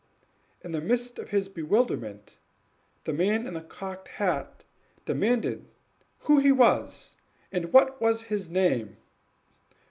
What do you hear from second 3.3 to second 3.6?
in